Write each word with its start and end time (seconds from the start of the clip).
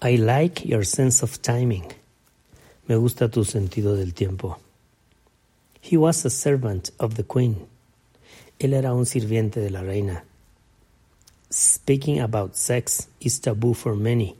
I 0.00 0.14
like 0.14 0.64
your 0.64 0.84
sense 0.84 1.24
of 1.24 1.42
timing. 1.42 1.92
Me 2.86 2.94
gusta 2.94 3.28
tu 3.28 3.44
sentido 3.44 3.96
del 3.96 4.12
tiempo. 4.12 4.58
He 5.80 5.96
was 5.96 6.24
a 6.24 6.30
servant 6.30 6.90
of 7.00 7.16
the 7.16 7.24
queen. 7.24 7.66
Él 8.60 8.74
era 8.74 8.94
un 8.94 9.06
sirviente 9.06 9.60
de 9.60 9.70
la 9.70 9.80
reina. 9.82 10.22
Speaking 11.50 12.20
about 12.20 12.54
sex 12.54 13.08
is 13.20 13.40
taboo 13.40 13.74
for 13.74 13.96
many. 13.96 14.36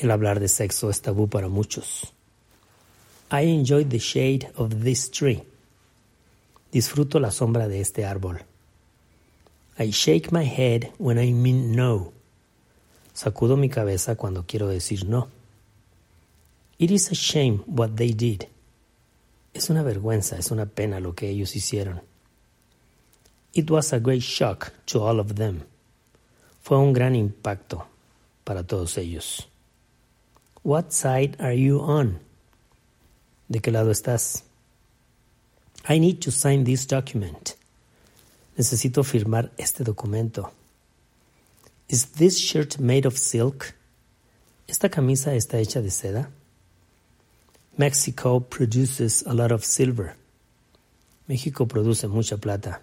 El 0.00 0.10
hablar 0.10 0.40
de 0.40 0.48
sexo 0.48 0.90
es 0.90 1.00
tabú 1.00 1.28
para 1.28 1.48
muchos. 1.48 2.12
I 3.30 3.42
enjoy 3.42 3.84
the 3.84 3.98
shade 3.98 4.50
of 4.56 4.82
this 4.82 5.08
tree. 5.08 5.44
Disfruto 6.72 7.20
la 7.20 7.30
sombra 7.30 7.68
de 7.68 7.80
este 7.80 8.04
árbol. 8.04 8.40
I 9.78 9.90
shake 9.90 10.32
my 10.32 10.44
head 10.44 10.92
when 10.98 11.18
I 11.18 11.32
mean 11.32 11.76
no. 11.76 12.13
Sacudo 13.14 13.56
mi 13.56 13.68
cabeza 13.68 14.16
cuando 14.16 14.44
quiero 14.44 14.68
decir 14.68 15.06
no. 15.08 15.28
It 16.78 16.90
is 16.90 17.10
a 17.10 17.14
shame 17.14 17.62
what 17.66 17.90
they 17.94 18.12
did. 18.12 18.48
Es 19.54 19.70
una 19.70 19.84
vergüenza, 19.84 20.36
es 20.36 20.50
una 20.50 20.66
pena 20.66 20.98
lo 20.98 21.14
que 21.14 21.30
ellos 21.30 21.54
hicieron. 21.54 22.02
It 23.52 23.70
was 23.70 23.92
a 23.92 24.00
great 24.00 24.22
shock 24.22 24.72
to 24.86 25.06
all 25.06 25.20
of 25.20 25.36
them. 25.36 25.62
Fue 26.60 26.76
un 26.76 26.92
gran 26.92 27.14
impacto 27.14 27.86
para 28.42 28.64
todos 28.64 28.98
ellos. 28.98 29.48
What 30.64 30.90
side 30.90 31.36
are 31.38 31.54
you 31.54 31.78
on? 31.78 32.18
¿De 33.48 33.60
qué 33.60 33.70
lado 33.70 33.92
estás? 33.92 34.42
I 35.88 36.00
need 36.00 36.18
to 36.20 36.32
sign 36.32 36.64
this 36.64 36.86
document. 36.86 37.54
Necesito 38.56 39.04
firmar 39.04 39.52
este 39.56 39.84
documento. 39.84 40.50
Is 41.88 42.06
this 42.16 42.38
shirt 42.38 42.78
made 42.78 43.06
of 43.06 43.18
silk? 43.18 43.74
¿Esta 44.66 44.88
camisa 44.88 45.34
está 45.34 45.58
hecha 45.58 45.82
de 45.82 45.90
seda? 45.90 46.30
Mexico 47.76 48.40
produces 48.40 49.22
a 49.26 49.34
lot 49.34 49.52
of 49.52 49.64
silver. 49.64 50.16
México 51.28 51.66
produce 51.66 52.06
mucha 52.08 52.36
plata. 52.36 52.80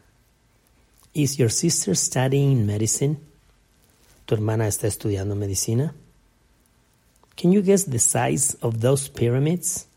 Is 1.14 1.38
your 1.38 1.50
sister 1.50 1.96
studying 1.96 2.66
medicine? 2.66 3.20
¿Tu 4.26 4.36
hermana 4.36 4.68
está 4.68 4.88
estudiando 4.88 5.36
medicina? 5.36 5.94
Can 7.36 7.52
you 7.52 7.62
guess 7.62 7.86
the 7.86 8.00
size 8.00 8.56
of 8.62 8.82
those 8.82 9.10
pyramids? 9.10 9.88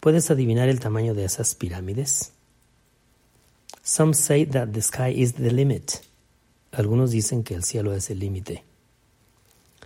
¿Puedes 0.00 0.30
adivinar 0.30 0.68
el 0.68 0.80
tamaño 0.80 1.14
de 1.14 1.24
esas 1.24 1.54
pirámides? 1.54 2.32
Some 3.82 4.14
say 4.14 4.44
that 4.44 4.72
the 4.72 4.82
sky 4.82 5.08
is 5.10 5.34
the 5.34 5.50
limit. 5.50 6.05
Algunos 6.76 7.10
dicen 7.10 7.42
que 7.42 7.54
el 7.54 7.64
cielo 7.64 7.94
es 7.94 8.10
el 8.10 8.18
límite. 8.18 8.62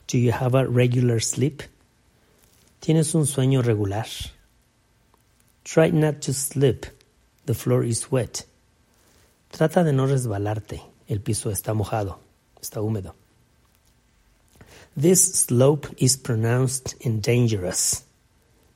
Do 0.08 0.18
you 0.18 0.32
have 0.32 0.58
a 0.58 0.64
regular 0.64 1.22
sleep? 1.22 1.62
¿Tienes 2.80 3.14
un 3.14 3.26
sueño 3.26 3.62
regular? 3.62 4.08
Try 5.62 5.92
not 5.92 6.20
to 6.22 6.32
slip. 6.32 6.86
The 7.46 7.54
floor 7.54 7.84
is 7.84 8.10
wet. 8.10 8.44
Trata 9.52 9.84
de 9.84 9.92
no 9.92 10.08
resbalarte. 10.08 10.82
El 11.06 11.20
piso 11.20 11.52
está 11.52 11.74
mojado. 11.74 12.18
Está 12.60 12.80
húmedo. 12.80 13.14
This 14.96 15.44
slope 15.44 15.86
is 15.96 16.16
pronounced 16.16 16.96
and 17.06 17.22
dangerous. 17.22 18.02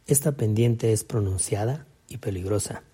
Esta 0.07 0.31
pendiente 0.31 0.93
es 0.93 1.03
pronunciada 1.03 1.85
y 2.09 2.19
peligrosa. 2.19 2.85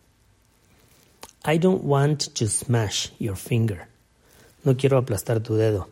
I 1.45 1.59
don't 1.59 1.85
want 1.85 2.35
to 2.37 2.47
smash 2.47 3.11
your 3.19 3.37
finger. 3.37 3.91
No 4.65 4.77
quiero 4.77 4.99
aplastar 4.99 5.43
tu 5.43 5.55
dedo. 5.55 5.89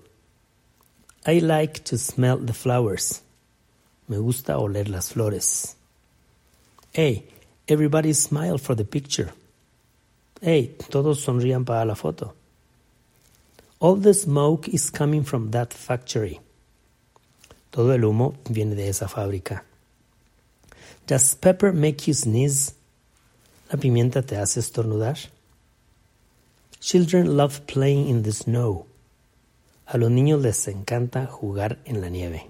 I 1.26 1.40
like 1.40 1.80
to 1.84 1.98
smell 1.98 2.38
the 2.38 2.52
flowers. 2.52 3.22
Me 4.08 4.18
gusta 4.18 4.58
oler 4.58 4.88
las 4.88 5.12
flores. 5.12 5.76
Hey, 6.92 7.24
everybody 7.66 8.12
smile 8.14 8.58
for 8.58 8.74
the 8.74 8.84
picture. 8.84 9.32
Hey, 10.40 10.76
todos 10.90 11.20
sonrían 11.20 11.64
para 11.64 11.84
la 11.84 11.94
foto. 11.94 12.34
All 13.80 13.96
the 13.96 14.14
smoke 14.14 14.68
is 14.68 14.90
coming 14.90 15.24
from 15.24 15.50
that 15.50 15.72
factory. 15.72 16.40
Todo 17.70 17.92
el 17.92 18.04
humo 18.04 18.34
viene 18.48 18.74
de 18.74 18.88
esa 18.88 19.08
fábrica. 19.08 19.64
Does 21.06 21.34
pepper 21.34 21.72
make 21.72 22.06
you 22.06 22.14
sneeze? 22.14 22.74
¿La 23.70 23.78
pimienta 23.78 24.22
te 24.22 24.36
hace 24.36 24.60
estornudar? 24.60 25.18
Children 26.80 27.36
love 27.36 27.66
playing 27.66 28.08
in 28.08 28.22
the 28.22 28.32
snow. 28.32 28.86
A 29.86 29.98
los 29.98 30.10
niños 30.10 30.42
les 30.42 30.68
encanta 30.68 31.26
jugar 31.26 31.78
en 31.84 32.00
la 32.00 32.08
nieve. 32.08 32.46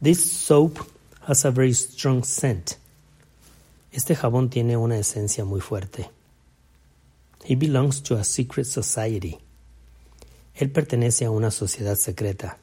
This 0.00 0.30
soap 0.30 0.78
has 1.26 1.44
a 1.44 1.50
very 1.50 1.74
strong 1.74 2.24
scent. 2.24 2.76
Este 3.92 4.14
jabón 4.14 4.50
tiene 4.50 4.76
una 4.76 4.98
esencia 4.98 5.44
muy 5.44 5.60
fuerte. 5.60 6.10
He 7.44 7.56
belongs 7.56 8.02
to 8.02 8.16
a 8.16 8.24
secret 8.24 8.66
society. 8.66 9.38
Él 10.54 10.70
pertenece 10.70 11.24
a 11.24 11.30
una 11.30 11.50
sociedad 11.50 11.96
secreta. 11.96 12.58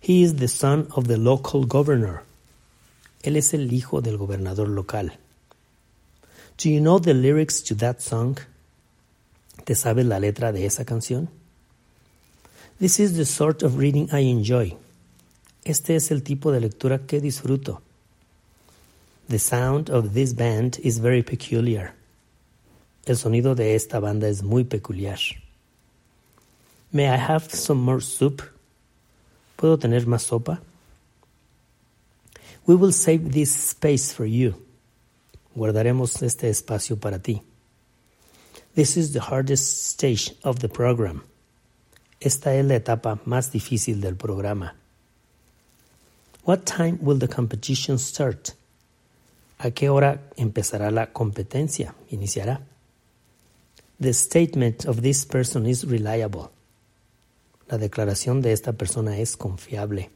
He 0.00 0.22
is 0.22 0.36
the 0.36 0.48
son 0.48 0.88
of 0.92 1.06
the 1.06 1.16
local 1.16 1.66
governor. 1.66 2.22
Él 3.22 3.36
es 3.36 3.54
el 3.54 3.72
hijo 3.72 4.00
del 4.00 4.16
gobernador 4.16 4.68
local. 4.68 5.18
Do 6.60 6.68
you 6.68 6.78
know 6.78 6.98
the 6.98 7.14
lyrics 7.14 7.62
to 7.62 7.74
that 7.76 8.02
song? 8.02 8.36
¿Te 9.64 9.74
sabes 9.74 10.04
la 10.04 10.18
letra 10.18 10.52
de 10.52 10.66
esa 10.66 10.84
canción? 10.84 11.28
This 12.78 13.00
is 13.00 13.16
the 13.16 13.24
sort 13.24 13.62
of 13.62 13.78
reading 13.78 14.10
I 14.12 14.28
enjoy. 14.28 14.76
Este 15.64 15.96
es 15.96 16.10
el 16.10 16.22
tipo 16.22 16.52
de 16.52 16.60
lectura 16.60 17.06
que 17.06 17.18
disfruto. 17.18 17.80
The 19.28 19.38
sound 19.38 19.88
of 19.88 20.12
this 20.12 20.34
band 20.34 20.78
is 20.82 20.98
very 20.98 21.22
peculiar. 21.22 21.94
El 23.06 23.16
sonido 23.16 23.54
de 23.54 23.74
esta 23.74 23.98
banda 23.98 24.28
es 24.28 24.42
muy 24.42 24.64
peculiar. 24.64 25.18
May 26.92 27.06
I 27.06 27.16
have 27.16 27.48
some 27.48 27.80
more 27.80 28.02
soup? 28.02 28.42
¿Puedo 29.56 29.78
tener 29.78 30.06
más 30.06 30.24
sopa? 30.24 30.60
We 32.66 32.74
will 32.74 32.92
save 32.92 33.32
this 33.32 33.50
space 33.50 34.12
for 34.12 34.26
you. 34.26 34.56
Guardaremos 35.54 36.22
este 36.22 36.48
espacio 36.48 36.98
para 36.98 37.18
ti. 37.18 37.42
This 38.74 38.96
is 38.96 39.12
the 39.12 39.20
hardest 39.20 39.92
stage 39.92 40.34
of 40.44 40.60
the 40.60 40.68
program. 40.68 41.24
Esta 42.20 42.54
es 42.54 42.64
la 42.64 42.76
etapa 42.76 43.18
más 43.24 43.50
difícil 43.50 44.00
del 44.00 44.14
programa. 44.14 44.76
What 46.44 46.64
time 46.64 46.98
will 47.00 47.18
the 47.18 47.28
competition 47.28 47.98
start? 47.98 48.54
¿A 49.58 49.70
qué 49.72 49.88
hora 49.88 50.20
empezará 50.36 50.90
la 50.90 51.12
competencia? 51.12 51.94
Iniciará. 52.10 52.60
The 53.98 54.14
statement 54.14 54.86
of 54.86 55.02
this 55.02 55.26
person 55.26 55.66
is 55.66 55.84
reliable. 55.84 56.50
La 57.68 57.76
declaración 57.76 58.40
de 58.40 58.52
esta 58.52 58.72
persona 58.72 59.18
es 59.18 59.36
confiable. 59.36 60.10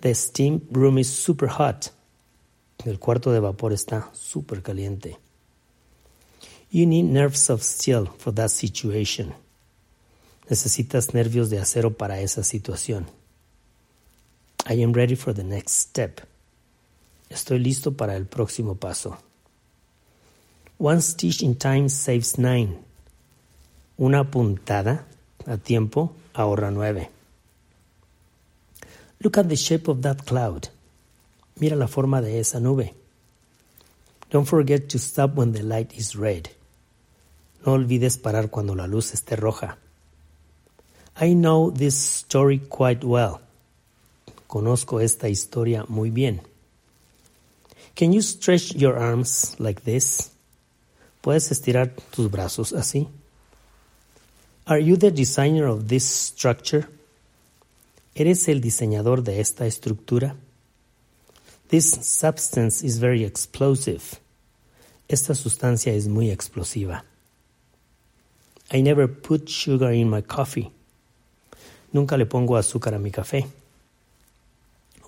The 0.00 0.14
steam 0.14 0.62
room 0.70 0.98
is 0.98 1.08
super 1.08 1.48
hot. 1.48 1.92
El 2.84 2.98
cuarto 2.98 3.30
de 3.32 3.40
vapor 3.40 3.72
está 3.72 4.10
súper 4.12 4.62
caliente. 4.62 5.18
You 6.70 6.86
need 6.86 7.04
nerves 7.04 7.50
of 7.50 7.62
steel 7.62 8.08
for 8.18 8.34
that 8.34 8.48
situation. 8.48 9.34
Necesitas 10.48 11.14
nervios 11.14 11.50
de 11.50 11.58
acero 11.58 11.96
para 11.96 12.20
esa 12.20 12.42
situación. 12.42 13.06
I 14.68 14.82
am 14.82 14.92
ready 14.92 15.14
for 15.14 15.34
the 15.34 15.44
next 15.44 15.70
step. 15.70 16.20
Estoy 17.28 17.58
listo 17.58 17.96
para 17.96 18.16
el 18.16 18.26
próximo 18.26 18.74
paso. 18.74 19.18
One 20.78 21.00
stitch 21.00 21.42
in 21.42 21.56
time 21.56 21.88
saves 21.88 22.38
nine. 22.38 22.78
Una 23.98 24.30
puntada 24.30 25.06
a 25.46 25.56
tiempo 25.56 26.14
ahorra 26.34 26.70
nueve. 26.70 27.10
Look 29.20 29.38
at 29.38 29.46
the 29.46 29.56
shape 29.56 29.88
of 29.88 30.00
that 30.00 30.24
cloud. 30.24 30.68
Mira 31.56 31.76
la 31.76 31.88
forma 31.88 32.20
de 32.20 32.40
esa 32.40 32.60
nube. 32.60 32.94
Don't 34.30 34.46
forget 34.46 34.88
to 34.88 34.98
stop 34.98 35.36
when 35.36 35.52
the 35.52 35.62
light 35.62 35.92
is 35.92 36.16
red. 36.16 36.48
No 37.64 37.72
olvides 37.72 38.18
parar 38.18 38.50
cuando 38.50 38.74
la 38.74 38.86
luz 38.86 39.12
esté 39.12 39.36
roja. 39.36 39.76
I 41.20 41.34
know 41.34 41.70
this 41.70 41.94
story 41.94 42.58
quite 42.58 43.04
well. 43.04 43.40
Conozco 44.46 45.00
esta 45.00 45.28
historia 45.28 45.84
muy 45.88 46.10
bien. 46.10 46.42
Can 47.94 48.12
you 48.12 48.22
stretch 48.22 48.74
your 48.74 48.98
arms 48.98 49.56
like 49.58 49.82
this? 49.82 50.30
¿Puedes 51.20 51.52
estirar 51.52 51.94
tus 52.10 52.30
brazos 52.30 52.72
así? 52.72 53.08
Are 54.64 54.82
you 54.82 54.96
the 54.96 55.10
designer 55.10 55.66
of 55.66 55.88
this 55.88 56.04
structure? 56.04 56.88
¿Eres 58.14 58.48
el 58.48 58.60
diseñador 58.60 59.22
de 59.22 59.40
esta 59.40 59.66
estructura? 59.66 60.36
This 61.72 61.90
substance 62.02 62.82
is 62.82 62.98
very 62.98 63.24
explosive. 63.24 64.20
Esta 65.08 65.34
sustancia 65.34 65.94
es 65.94 66.06
muy 66.06 66.28
explosiva. 66.30 67.02
I 68.70 68.82
never 68.82 69.08
put 69.08 69.48
sugar 69.48 69.90
in 69.90 70.10
my 70.10 70.20
coffee. 70.20 70.70
Nunca 71.94 72.18
le 72.18 72.26
pongo 72.26 72.58
azúcar 72.58 72.92
a 72.92 72.98
mi 72.98 73.10
café. 73.10 73.46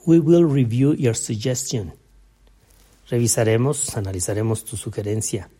We 0.06 0.20
will 0.20 0.46
review 0.46 0.94
your 0.94 1.12
suggestion. 1.12 1.92
Revisaremos, 3.10 3.94
analizaremos 3.94 4.64
tu 4.64 4.78
sugerencia. 4.78 5.50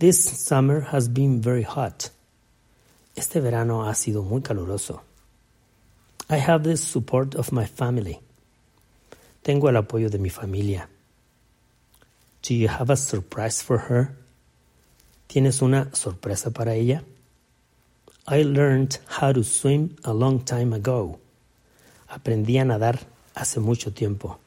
This 0.00 0.18
summer 0.18 0.80
has 0.90 1.06
been 1.06 1.40
very 1.40 1.62
hot. 1.62 2.10
Este 3.14 3.40
verano 3.40 3.84
ha 3.84 3.94
sido 3.94 4.24
muy 4.24 4.40
caluroso. 4.40 5.02
I 6.28 6.38
have 6.38 6.64
the 6.64 6.76
support 6.76 7.36
of 7.36 7.52
my 7.52 7.66
family. 7.66 8.18
Tengo 9.46 9.68
el 9.68 9.76
apoyo 9.76 10.10
de 10.10 10.18
mi 10.18 10.28
familia. 10.28 10.88
Do 12.42 12.52
you 12.52 12.66
have 12.66 12.92
a 12.92 12.96
surprise 12.96 13.62
for 13.62 13.78
her? 13.88 14.16
¿Tienes 15.28 15.62
una 15.62 15.88
sorpresa 15.94 16.50
para 16.50 16.74
ella? 16.74 17.04
I 18.26 18.42
learned 18.42 18.98
how 19.06 19.32
to 19.32 19.44
swim 19.44 19.94
a 20.02 20.12
long 20.12 20.44
time 20.44 20.74
ago. 20.74 21.20
Aprendí 22.08 22.58
a 22.58 22.64
nadar 22.64 22.98
hace 23.36 23.60
mucho 23.60 23.92
tiempo. 23.92 24.40